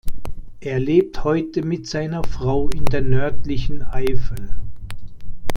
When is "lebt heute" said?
0.79-1.61